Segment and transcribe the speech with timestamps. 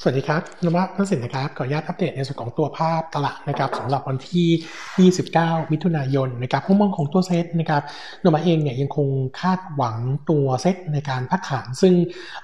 [0.00, 7.82] สวัสดีครับนวัดนักสินนะครับ ขออนุญาตอัปเดตในส่วนของตัวภาพตลาดนะครับสำหรับวันที่ 29 มิถุนายนนะครับผู้มองของตัวเซตนะครับ
[8.24, 9.08] นวัดเองเนี่ยยังคง
[9.40, 9.98] คาดหวัง
[10.30, 11.94] ตัวเซตในการพักฐานซึ่ง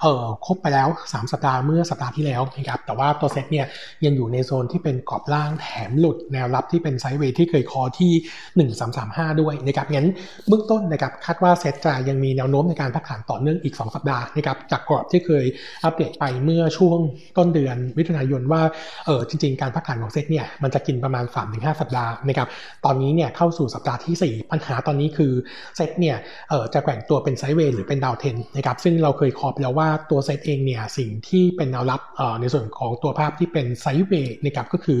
[0.01, 3.65] เอ่อครบไปแล้ว 3 สัปดาห์เมื่อสัปดาห์ที่แล้วนะครับแต่ว่าตัวเซตเนี่ย
[4.05, 8.11] ยังอยู่ในโซนที่เป็นกรอบล่างแถมหลุดแนวรับที่เป็นไซด์เวย์ที่เคยคอที่
[9.31, 10.09] 1335 ด้วยนะครับงั้น
[10.47, 15.45] เบื้องต้นนะครับคาดว่าเซตจะยังมีแนวโน้มในการพักฐานต่อเนื่องอีก 2 สัปดาห์นะครับจากกรอบที่เคย
[15.83, 16.99] อัปเดตไปเมื่อช่วง
[17.37, 18.61] ต้นเดือนมิถุนายนว่า
[19.05, 22.47] เออจริง ๆ การพักฐานของเซตเนี่ยมันจะกินประมาณ 3-5 สัปดาห์นะครับ
[22.85, 25.31] ตอนนี้เนี่ยเข้าสู่สัปดาห์ที่ 4 ปัญหาตอนนี้คือ
[25.75, 26.15] เซตเนี่ย
[26.49, 34.99] เออจะแกว่งตัวเป็นไซด์เวย์หรือเป็นดาวเทนนะครับซึ่งเราเคยคอบแล้วว่าตัวเซตเองเนี่ยสิ่งที่เป็นแนวรับเออในส่วนของตัวภาพที่เป็นไซด์เวย์นะครับก็คือ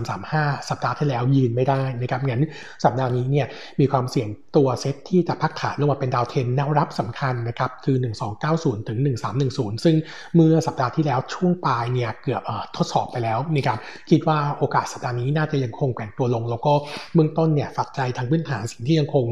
[0.00, 2.42] 1335 สัปดาห์ที่แล้วยืนไม่ได้นะครับงั้น
[2.84, 3.46] สัปดาห์นี้เนี่ย
[3.80, 7.96] มีความเสี่ยงตัวเซตที่จะพักฐานลงมาเป็นดาวเทนแนวรับสำคัญนะครับคือ
[8.42, 8.98] 1290 ถึง
[9.42, 9.96] 1310 ซึ่ง
[10.34, 12.42] เมื่อสัปดาห์ที่แล้วช่วงปลายเนี่ยเกือบ
[12.76, 13.78] ทดสอบไปแล้วนะครับ
[14.10, 16.72] คิดว่าโอกาสสัปดาห์นี้น่าจะยังคงแกว่งตัวลง แล้วก็
[17.14, 19.24] เบื้องต้นเนี่ยฝักใจทางพื้นฐานสิ่งที่ยังคง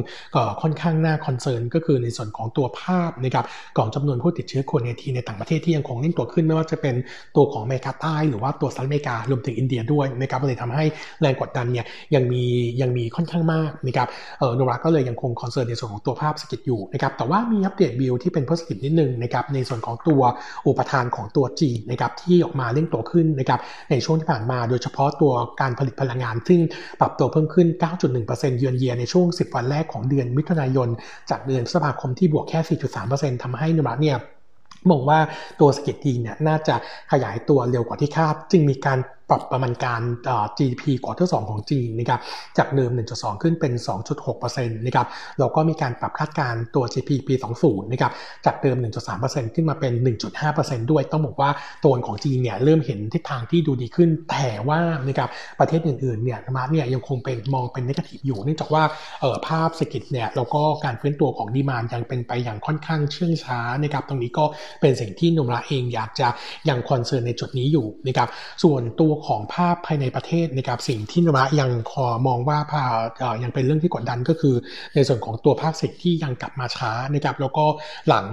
[0.63, 3.45] ค่อนข้างน่าคอนเซิร์นก็คือในส่วนของตัวภาพนะครับ
[3.77, 6.95] ของจำนวนผู้ติดเชื้อโควิดทีในต่างประเทศที่ยังคงเล่นตัวขึ้นไม่ว่าจะเป็น
[7.37, 10.85] ตัวของอเมริกาใต้ หรือว่าตัวสหรัฐอเมริการวมถึงอินเดียด้วยนะครับเลยทำให้
[11.21, 12.43] แรงกดดันเนี่ยยังมี
[12.81, 20.23] ยังมีค่อนข้างมากนะครับเออ Nomura ก็เลยยังคง concern ในส่วนของตัวภาพเศรษฐกิจอยู่นะครับแต่ว่ามี update view ที่เป็น positive นิดนึงนะครับในส่วนของตัว
[20.67, 23.61] อุปทานของตัวจีนะครับที่ออกมาเร่งตัวขึ้นนะครับ
[23.91, 26.61] ในช่วงที่ผ่านมาโดยเฉพาะตัวการผลิตพลังงาน ซึ่ง
[27.01, 27.69] ปรับตัวเพิ่มขึ้น
[28.13, 30.89] 9.1%เยือนเยียในช่วง 10 วันแรกของเดือนมิถุนายน
[31.31, 32.61] จากเดือนพฤษภาคมที่บวกแค่
[33.03, 34.17] 4.3%ทำให้ Nomura เนี่ย
[34.91, 35.19] มองว่า
[35.61, 36.75] ตัวเศรษฐกิจจีนเนี่ยน่าจะ
[37.13, 38.99] ขยายตัวเร็วกว่าที่คาด จึงมีการ
[39.31, 40.03] ปรับประมาณการ
[40.59, 42.21] GDP quarter 2ของจีนนะครับ
[42.59, 43.73] จากเดิม 1.2 ขึ้นเป็น
[44.25, 45.07] 2.6%นะครับ
[45.39, 48.13] แล้วก็มีการปรับคาดการตัว GDP ปี 20นะครับ
[48.47, 48.77] จากเดิม
[49.17, 49.93] 1.3%ขึ้นมาเป็น
[50.43, 51.51] 1.5%ด้วยต้องบอกว่า
[51.85, 55.29] ตัวของจีนเนี่ยเริ่มเห็นทิศทางที่ดูดีขึ้น แต่ว่านะครับ
[55.61, 58.83] ประเทศอื่นๆเนี่ยมาเนี่ยยังคงเป็นมองเป็น negative อยู่เนื่องจากว่า
[59.21, 64.45] เออภาพเศรษฐกิจเนี่ยแล้วก็การฟื้นตัวของ demand ยังเป็นไปอย่างค่อนข้างเชื่องช้านะครับตรงนี้ก็
[64.81, 66.29] เป็นสิ่งที่โนมูระเองอยากจะ
[66.69, 68.29] ยัง concern ในจุดนี้อยู่นะครับ
[68.63, 72.85] ส่วนตัวของภาพภายในประเทศนะครับสิ่งที่โนมูระยังคงมองว่าภา
[73.43, 74.55] ยังเป็นเรื่องที่กดดันก็คือ
[74.95, 77.65] ในส่วนของตัวภาคเศรษฐกิจที่ยังกลับมาช้านะครับแล้วก็
[78.09, 78.27] หลัง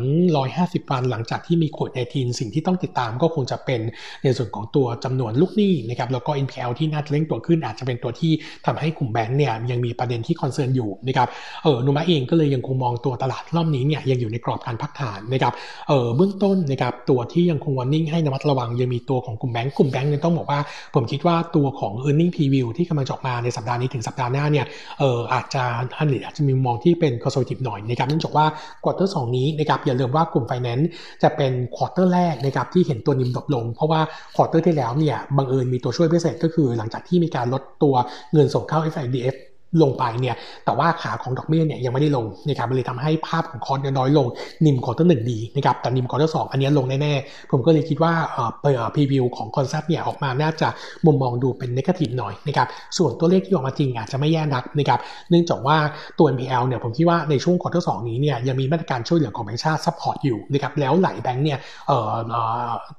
[0.43, 3.81] 150 วันหลังจากที่มีโควิด19สิ่งที่ต้องติดตามก็คงจะเป็น
[4.23, 8.31] ในส่วนของตัวจำนวนลูกหนี้นะครับแล้วก็ NPL ที่น่าจะเร่งตัวขึ้นอาจจะเป็นตัวที่
[8.65, 11.27] ทำให้กลุ่มแบงก์เนี่ยยังมีประเด็นที่ concern อยู่นะครับ
[11.63, 15.53] เออโนมูระเองก็เลยยังคงมองตัวตลาดรอบนี้เนี่ยยังอยู่ในกรอบการพักฐานนะครับ
[15.87, 20.59] เออเบื้องต้นนะครับตัวที่ยังคง warning ให้ระมัดระวังยังมีตัวของกลุ่มแบงก์กลุ่มแบงก์เนี่ยต้องบอกว่า
[20.95, 24.65] ผมคิดว่าตัวของ e a r n i n g preview ที่กำลังจะออกมาในสัปดาห์นี้ถึงสัปดาห์หน้าเนี่ย
[24.99, 25.63] เอออาจจะ
[25.95, 28.45] ท่านหรืออาจจะมีมองที่เป็น conservative หน่อยนะครับเนื่องจากว่า
[28.83, 30.89] quarter สองนี้นะครับอย่าลืมว่ากลุ่มไฟแนนซ์
[31.23, 34.01] จะเป็น quarter แรกนะครับที่เห็นตัว NIM drop ลง เพราะว่า
[34.35, 37.95] quarter ที่แล้วเนี่ยบังเอิญมีตัวช่วยพิเศษก็คือหลังจากที่มีการลดตัว
[38.33, 39.35] เงินส่งเข้า FIDF
[39.81, 40.35] ลงไปเนี่ย
[40.65, 44.27] แต่ว่าขาของดอกเบี้ยเนี่ยยังไม่ได้ลงนะครับมันเลยทำให้ภาพของคอร์สน้อยลง
[44.65, 50.67] NIM quarter หนึ่งดีนะครับแต่ NIM quarter สองอันนี้ลงแน่ๆ ผมก็เลยคิดว่าเอ่อเอ่อ preview ของ consensus เนี่ยออกมาน่าจะ
[51.05, 52.67] มุมมองดูเป็น negative หน่อยนะครับ
[52.97, 55.77] ส่วนตัวเลขที่ออกมาจริงอาจจะไม่แย่นักนะครับเนื่องจากว่า
[56.19, 62.15] ตัว NPL เนี่ยผมคิดว่าในช่วง quarter สองนี้เนี่ยยังมีมาตรการช่วยเหลือของแบงก์ชาติ support อยู่นะครับแล้วหลายแบงก์เนี่ยเอ่อ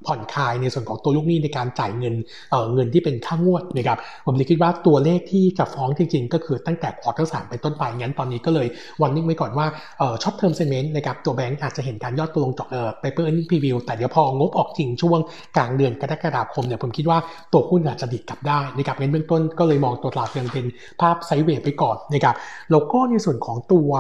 [0.07, 2.15] ผ่อนคลายในส่วนของตัวลูกหนี้ในการจ่ายเงิน
[2.51, 8.67] เอ่อเงินที่เป็นค่างวดนะครับผมเลยคิดว่าตัวเลขที่จะฟ้องจริง ๆ ก็คือตั้งแต่ quarter สามเป็นต้นไป งั้นตอนนี้ก็เลย
[9.03, 9.67] warning ไว้ก่อนว่า
[9.99, 15.19] เออ short term sentiment นะครับตัวแบงก์อาจจะเห็นการย่อตัวลงจากเอ่อ paper earning preview แต่เดี๋ยวพองบออกจริงช่วง
[15.57, 17.19] กลางเดือนกรกฎาคมเนี่ยผมคิดว่า
[17.53, 20.67] ตัวหุ้นอาจจะดีดกลับได้นะครับงั้นเบื้องต้นก็เลยมองตัวตลาดยังเป็น
[21.01, 22.35] ภาพ sideway ไปก่อนนะครับ
[22.71, 23.91] แล้วก็ในส่วนของตัว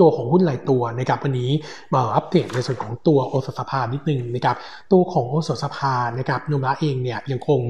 [0.00, 1.50] ตัวของหุ้นรายตัวนะครับวันนี้
[1.94, 4.56] มาอัปเดตในส่วนของตัวโอสถสภานิดนึงนะครับ
[4.92, 7.60] ตัวของโอสถสภานะครับโนมูระเองเนี่ยยังคง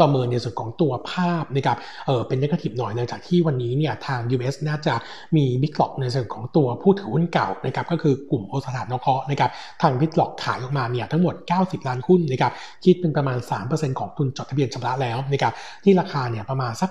[0.00, 1.76] ประเมินในส่วนของตัวภาพนะครับ
[2.06, 4.94] เออเป็น negative หน่อยเนื่องจากที่วันนี้เนี่ยทาง OSP น่าจะ
[5.36, 9.50] มี big lot ในส่วนของตัวผู้ถือหุ้นเก่านะครับก็คือกลุ่มโอสถานุเคราะห์นะครับ
[9.82, 12.52] ทาง big lot ขายออกมาเนี่ยทั้งหมด 90 ล้านหุ้นนะครับ
[12.84, 13.38] คิดเป็นประมาณ
[13.68, 15.52] 3%ของทุนจดทะเบียนชำระแล้วนะครับ
[15.84, 16.90] ที่ราคาเนี่ยประมาณสัก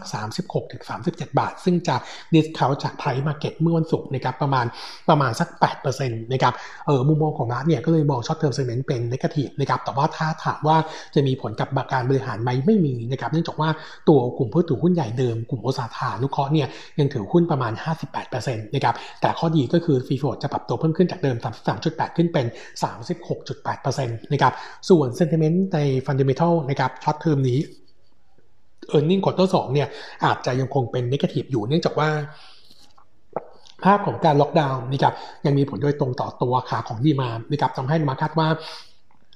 [0.69, 1.95] 36-37 บาท ซึ่งจะ
[2.33, 4.65] discount จาก price market เมื่อวันศุกร์นะครับประมาณ
[5.09, 5.47] ประมาณสัก
[5.91, 6.53] 8%นะครับ
[6.87, 10.77] เออมุมมองของโนมูระเนี่ยก็เลยมอง short term sentiment เป็น negative นะครับแต่ว่าถ้าถามว่า
[11.15, 13.69] จะมีผลกับการบริหารไหมไม่มีนะครับเนื่องจากว่า
[14.09, 16.67] ตัวกลุ่มผู้ถือหุ้นใหญ่เดิมกลุ่มโอสถานุเคราะห์เนี่ย
[16.99, 17.73] ยังถือหุ้นประมาณ
[18.23, 21.37] 58%นะครับแต่ข้อดีก็คือ free float จะปรับตัวเพิ่มขึ้นจากเดิม
[21.75, 22.45] 33.8 ขึ้นเป็น
[23.23, 24.53] 36.8%นะครับ
[24.89, 27.59] ส่วน sentiment ใน fundamental นะครับ short term นี้
[28.95, 29.87] e a r n i n g ควอเตอร์สองเนี่ย
[30.25, 32.09] อาจจะยังคงเป็น negative อยู่เนื่องจากว่า
[33.85, 35.13] ภาพของการล็อกดาวน์นะครับ
[35.45, 38.47] ยังมีผลโดยตรงต่อตัวขาของ demand นะครับทำให้โนมูระคาดว่า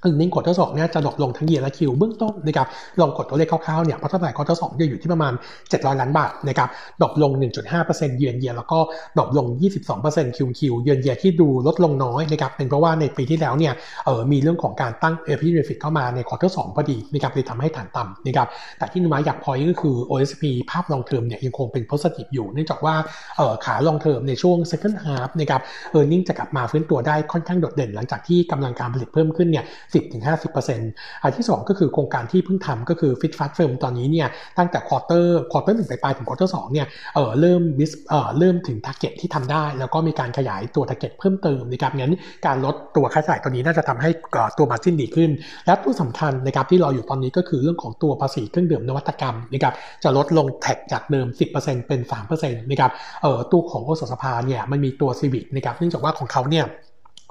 [0.03, 2.67] earning quarter สองเนี่ยจะ drop ลงทั้ง year และ Q เบื้องต้นนะครับ
[2.99, 5.33] ลองกดตัวเลขคร่าวๆเนี่ยพัฒนา quarter สองจะอยู่ที่ประมาณ
[5.67, 6.69] 700 ล้านบาทนะครับ
[7.01, 7.31] drop ลง
[7.75, 8.79] 1.5%เยือนเยียร์แล้วก็
[9.17, 9.47] drop ลง
[9.91, 13.73] 22%คิวคิว year on year ที่ดูลดลงน้อยนะครับเป็นเพราะว่าในปีที่แล้วเนี่ย
[14.05, 18.47] เออมีเรื่องของการตั้ง employee benefit เข้ามาใน quarter สองพอดีนะครับเลยทำให้ฐานต่ำนะครับ
[18.77, 22.95] แต่ที่โนมูระอยาก point ก็คือ OSP ภาพ long term เนี่ยยังคงเป็น positive อยู่เนื่องจากว่า
[23.37, 25.61] เออขา long term ในช่วง second half นะครับ
[25.91, 34.27] earning จะกลับมาฟื้นตัวได้ค่อนข้างโดดเด่น หลังจากที่กำลังการผลิตเพิ่มขึ้นเนี่ย10-50%อันที่ 2 ก็คือโครงการที่เพิ่งทำก็คือ Fit Fast Firm ตอนนี้เนี่ย
[34.57, 42.13] ตั้งแต่ quarter quarter หนึ่งไปปลายถึง quarter สองเนี่ยเออเริ่ม beat เออเริ่มถึง target ที่ทำได้ แล้วก็มีการขยายตัว target เพิ่มเติมนะครับงั้น
[42.45, 44.09] การลดตัวค่าใช้จ่ายตัวนี้น่าจะทำให้
[44.57, 45.29] ตัว margin ดีขึ้น
[45.65, 51.27] และตัวสำคัญนะครับที่รออยู่ตอนนี้ก็คือเรื่องของตัวภาษีเครื่องดื่มนวัตกรรมนะครับจะลดลง tax จากเดิม
[51.57, 51.99] 10%เป็น
[52.29, 52.91] 3%นะครับ
[53.21, 56.65] เออตัวของโอสถสภาเนี่ยมันมีตัวซีวิกนะครับเนื่องจากว่าของเขาเนี่ย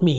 [0.09, 0.19] มี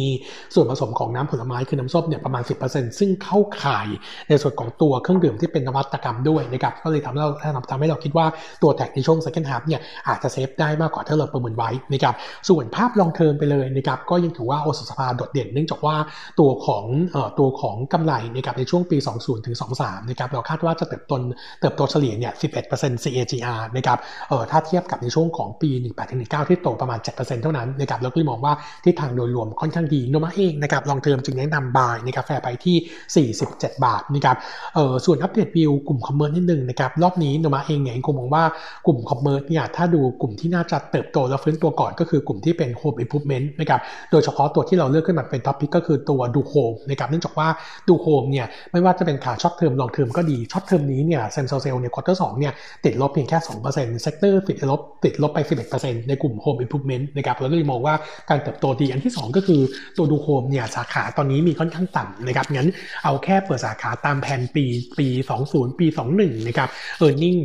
[0.54, 3.88] ส่วนผสมของน้ำผลไม้คือน้ำส้มเนี่ยประมาณ 10%ซึ่งเข้าข่าย
[4.30, 7.32] ในส่วนของตัวเครื่องดื่มที่เป็นนวัตกรรมด้วยนะครับก็เลยทำให้เรา
[7.72, 8.26] ทำให้เราคิดว่า
[8.62, 12.16] ตัวแท็กในช่วง second half เนี่ยอาจจะเซฟได้มากกว่าที่เราประเมินไว้นะครับ
[12.50, 15.96] ส่วนภาพลองเทอมไปเลยนะครับก็ยังถือว่าโอสุสภาโดดเด่น เนื่องจากว่า
[16.40, 16.86] ตัวของ
[17.16, 21.14] ออตัวของกำไรนะครับในช่วงปี 20ถึง23นะครับเราคาดว่าจะเติบโต
[21.62, 22.34] เติบโตเฉลี่ยเนี่ย
[22.68, 23.98] 11% CAGR นะครับ
[24.30, 25.70] เออถ้าเทียบกับในช่วงของปี
[26.10, 28.54] 18-19 ที่โตประมาณ 7%เท่านั้นนะครับแล้วก็มองว่า
[28.84, 34.38] ทิศทางโดยรวมค่อนข้างดีโนมูระเองนะครับ long term จึงแนะนำ buy ในกาแฟไปที่ 47 บาทนะครับ
[34.76, 38.44] เออส่วน update view กลุ่ม commerce นิดนึงนะครับรอบนี้โนมูระเองเนี่ยคงมองว่า
[38.88, 43.80] กลุ่ม commerce เนี่ยถ้าดูกลุ่มที่น่าจะเติบโตและฟื้นตัวก่อนก็คือกลุ่มที่เป็น home improvement นะครับ
[44.12, 47.48] โดยเฉพาะตัวที่เราเลือกขึ้นมาเป็น top pick ก็คือตัวดูโฮมนะครับเนื่องจากว่า
[47.88, 52.54] ดูโฮมเนี่ยไม่ว่าจะเป็นขา short term long term ก็ดี short term นี้เนี่ย same store sale เนี่ย quarter สองเนี่ย
[52.86, 53.38] ติดลบเพียงแค่
[53.70, 55.40] 2% sector ติดลบติดลบไป
[55.74, 57.96] 11%ในกลุ่ม home improvement นะครับเราเลยมองว่า
[58.30, 59.59] การเติบโตดีอันที่ 2 ก็คือ
[59.98, 62.70] ตัวดูโฮมเนี่ยสาขาตอนนี้มีค่อนข้างต่ำนะครับงั้น
[63.04, 64.66] เอาแค่เปิดสาขาตามแผนปี
[65.00, 65.08] ปี
[65.44, 65.86] 20 ปี
[66.18, 67.36] 21 นะครับ earning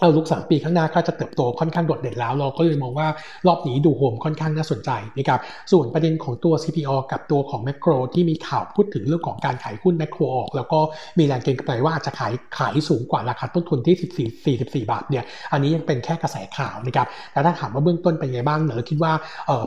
[0.00, 3.08] outlook สามปีข้างหน้าก็จะเติบโตค่อนข้างโดดเด่นแล้ว เราก็เลยมองว่า
[3.46, 5.40] รอบนี้ดูโฮมค่อนข้างน่าสนใจนะครับ
[5.72, 10.80] ส่วนประเด็นของตัว CPALL กับตัวของแมคโครที่มีข่าวพูดถึงเรื่องของการขายหุ้นแมคโครออก แล้วก็
[11.18, 19.12] มีแรงเก็งกำไรว่าอาจจะขายขายสูงกว่าราคาต้นทุนที่ 14 44 บาทเนี่ยอันนี้ยังเป็นแค่กระแสข่าวนะครับแล้วถ้าถามว่าเบื้องต้นเป็นไงบ้างเราคิดว่า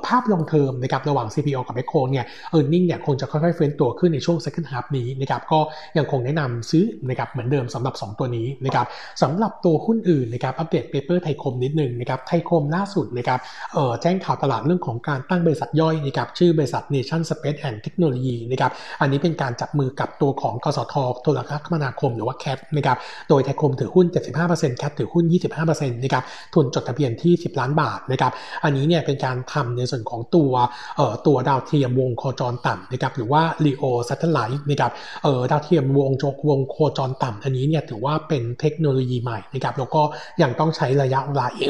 [0.07, 5.59] ภาพ long term นะครับระหว่าง CPALL กับแมคโครเนี่ย earning เนี่ยคงจะค่อยๆฟื้นตัวขึ้นในช่วง second half นี้นะครับก็
[5.97, 8.85] ยังคงแนะนำซื้อนะครับเหมือนเดิมสำหรับ 2 ตัวนี้นะครับ
[9.21, 13.39] สำหรับตัวหุ้นอื่นนะครับ update paper ไทยคมนิดหนึ่งนะครับไทยคมล่าสุดนะครับ
[13.73, 18.71] เอ่อแจ้งข่าวตลาดเรื่องของการตั้งบริษัทย่อยนะครับชื่อบริษัท Nation Space and Technology นะครับ
[19.01, 22.97] อันนี้เป็นการจับมือกับตัวของกสทโทรคมนาคมหรือว่าแคทนะครับ
[23.29, 24.05] โดยไทยคมถือหุ้น
[24.43, 25.25] 75%แคทถือหุ้น
[25.63, 26.23] 25%นะครับ
[26.53, 28.31] ทุนจดทะเบียนที่ 10 ล้านบาทนะครับ
[28.63, 30.51] อันนี้เนี่ยเป็นการทำในส่วนของตัว
[30.97, 34.91] เอ่อตัวดาวเทียมวงโคจรต่ำนะครับหรือว่า LEO Satellite นะครับ
[35.23, 40.01] เอ่อดาวเทียมวงโจวงโคจรต่ำอันนี้เนี่ยถือว่าเป็นเทคโนโลยีใหม่นะครับแล้วก็
[40.41, 41.69] ยังต้องใช้ระยะเวลาอีก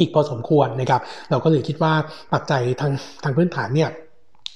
[0.00, 1.00] อีกพอสมควรนะครับ
[1.30, 1.92] เราก็เลยคิดว่า
[2.32, 2.92] ปัจจัยทาง
[3.22, 3.90] ทางพื้นฐานเนี่ย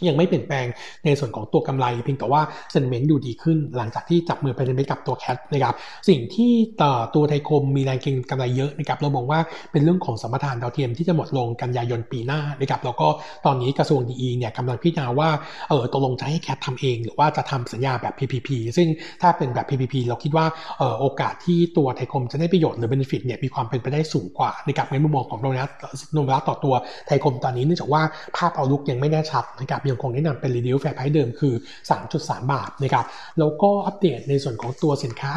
[0.08, 0.66] ยังไม่เปลี่ยนแปลง
[1.04, 5.74] ในส่วนของตัวกำไรเพียงแต่ว่าเซนเมนต์ดูดีขึ้น หลังจากที่จับมือไปในกับตัวแคทนะครับ
[6.08, 6.52] สิ่งที่
[6.82, 9.40] ต่อตัวไทยคมมีแรงเก็งกำไรเยอะนะครับเรามองว่า
[9.72, 13.08] เป็นเรื่องของสมปทานดาวเทียมที่จะหมดลงกันยายนปีหน้านะครับแล้วก็
[13.46, 15.28] ตอนนี้กระทรวงดีเนี่ยกำลังพิจารณาว่า
[15.68, 18.88] เออตกลงจะให้แคททำเอง หรือว่าจะทำสัญญาแบบ PPP ซึ่ง
[19.22, 20.46] ถ้าเป็นแบบ PPP เราคิดว่า
[20.78, 25.70] เออโอกาสที่ตัวไทยคมจะได้ประโยชน์หรือ benefit เนี่ยมีความเป็นไปได้สูงกว่านะครับในมุมมองของโนมูระ
[26.12, 26.74] โนมูระต่อตัว
[27.06, 28.02] ไทยคมตอนนี้เนื่องจากว่า
[28.36, 31.54] ภาพ outlook ยังไม่แน่ชัดนะครับยังคงแนะนำเป็น Reduce fair price เดิมคือ
[32.02, 33.04] 3.3 บาทนะครับ
[33.38, 35.32] แล้วก็อัปเดตในส่วนของตัวสินค้า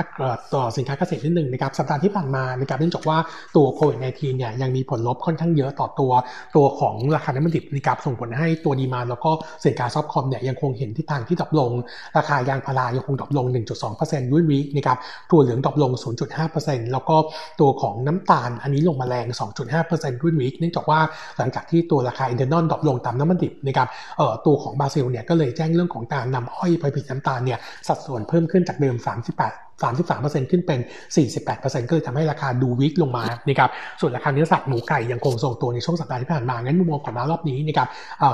[0.54, 3.18] ต่อสินค้าเกษตรนิดหนึ่งนะครับสัปดาห์ที่ผ่านมานะครับเนื่องจากว่า
[3.56, 6.12] ตัวโควิด -19 เนี่ยยังมีผลลบค่อนข้างเยอะต่อตัว
[6.56, 9.32] ตัวของราคาน้ำมันดิบนะครับส่งผลให้ตัว demand แล้วก็
[9.66, 11.72] สินค้า soft comm เนี่ยยังคงเห็นทิศทางที่ drop ลง
[12.18, 13.46] ราคายางพารายังคง drop ลง
[13.90, 14.98] 1.2% WoW นะครับ
[15.30, 15.92] ถั่วเหลือง drop ลง
[16.42, 17.16] 0.5%แล้วก็
[17.60, 19.26] ตัวของน้ำตาลอันนี้ลงมาแรง
[19.76, 21.00] 2.5%ด้ยวีเนื่องจากว่า
[21.38, 23.88] หลังจากที่ตัวราคา ethanol drop ลงตามน้ำมันดิบนะครับ
[24.18, 28.96] เอ่อตัวของบราซิลเนี่ยก็เลยแจ้งเรื่องของการนำอ้อยไปผลิตน้ำตาลเนี่ยสัดส่วนเพิ่มขึ้นจากเดิม
[29.38, 29.69] 38
[30.04, 30.80] 33%ขึ้นเป็น
[31.36, 33.70] 48%ก็เลยทำให้ราคาดู weak ลงมานะครับ
[34.02, 37.88] ส่วนราคาเนื้อสัตว์หมูไก่ยังคงทรงตัวในช่วงสัปดาห์ที่ผ่านมา งั้นมุมมองของมารอบนี้นะครับ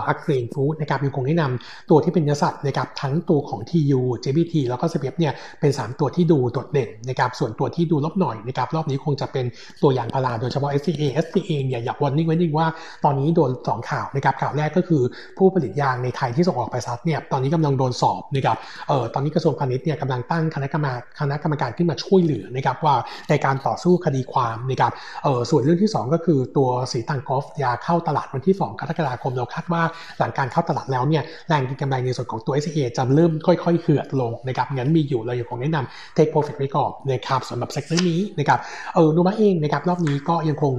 [0.08, 9.46] อักเกรนฟู้ดนะครับยังคงแนะนำตัวที่เป็นเนื้อสัตว์นะครับทั้งตัวของ TU JBT แล้วก็ CPF เนี่ยเป็น 3 ตัวที่ดูโดดเด่นนะครับส่วนตัวที่ดูลบหน่อยนะครับรอบนี้คงจะเป็น
[9.84, 12.68] ตัวอย่างพาราโดยเฉพาะ SCA SCA เนี่ยอยากวอร์นิ่งไว้นิดว่า
[13.04, 15.04] ตอนนี้โดน 2 ข่าวนะครับข่าวแรกก็คือ
[15.38, 22.96] ผู้ผลิตยางในไทยที่ส่งออกไปซัดเนี่ยตอนนี้กำลังโดนสอบนะครับเอ่อตอนนี้กระทรวงพาณิชย์เนี่ยกำลังตั้งคณะกรรมการคณะณะกรรมการขึ้นมาช่วยเหลือนะครับว่า
[23.30, 24.92] ในการต่อสู้คดีความนะครับ
[25.24, 29.82] เออส่วนเรื่องที่ 2 ก็คือตัวสีตังกอฟยาเข้าตลาดวันที่ 2 กรกฎาคมเราคาดว่า
[30.20, 38.60] หลังการเข้าตลาดแล้วเนี่ยแรงกินกำไรในส่วนของตัว s อจะเริ่มค่อย ๆ เหือดลงนะครับงั้นมีอยู่เรายังคงแนะนำ take profit ไว้ก่อนนะครับสำหรับเซกเตอร์นี้นะครับ
[38.96, 40.74] เออนูมาเองนะครับรอบนี้ก็ยังคง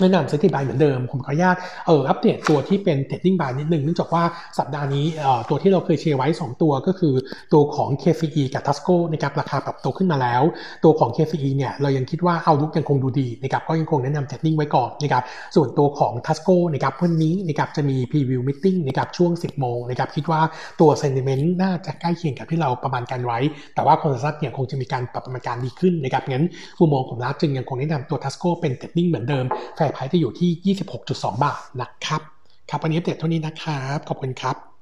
[0.00, 4.22] แนะนำเซตติบายเหมือนเดิม ผมขออนุญาตเอออัปเดตตัวที่เป็นเทรดดิ้งบายนิดนึงเนื่องจากว่า
[4.58, 7.14] สัปดาห์นี้เอ่อตัวที่เราเคยเชียร์ไว้ 2 ตัวก็คือ
[7.52, 10.42] ตัวของ KCE กับ Tasco นะครับราคาปรับตัวขึ้นมาแล้ว
[10.84, 15.22] ตัวของ KCE เนี่ยเรายังคิดว่า outlook ยังคงดูดีนะครับก็ยังคงแนะนำ trading ไว้ก่อนนะครับ
[15.56, 20.40] ส่วนตัวของ Tasco นะครับวันนี้นะครับจะมี preview meeting นะครับช่วง 10 โมงนะครับคิดว่า
[20.80, 23.38] ตัว sentiment น่าจะใกล้เคียงกับที่เราประมาณการไว้
[23.74, 26.46] แต่ว่า consensus เนี่ยคงจะมีการปรับประมาณการดีขึ้นนะครับงั้น
[26.78, 32.20] มุมมองของเราจึงยังคงแนะนำตัว Tasco เป็น trading เหมือนเดิมแฟร์ไพรซ์จะอยู่ที่ 26.2 บาทนะครับ
[32.70, 34.75] ครับวันนี้อัปเดตเท่านี้นะครับ ขอบคุณครับ